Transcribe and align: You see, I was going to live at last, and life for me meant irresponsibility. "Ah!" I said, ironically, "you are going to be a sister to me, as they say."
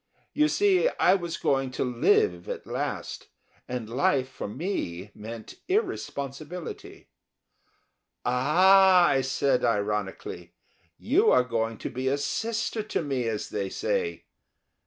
You 0.33 0.47
see, 0.47 0.89
I 0.99 1.13
was 1.13 1.37
going 1.37 1.69
to 1.73 1.83
live 1.83 2.49
at 2.49 2.65
last, 2.65 3.27
and 3.67 3.87
life 3.87 4.27
for 4.27 4.47
me 4.47 5.11
meant 5.13 5.59
irresponsibility. 5.67 7.09
"Ah!" 8.25 9.05
I 9.09 9.21
said, 9.21 9.63
ironically, 9.63 10.53
"you 10.97 11.29
are 11.29 11.43
going 11.43 11.77
to 11.77 11.89
be 11.91 12.07
a 12.07 12.17
sister 12.17 12.81
to 12.81 13.03
me, 13.03 13.27
as 13.27 13.49
they 13.49 13.69
say." 13.69 14.25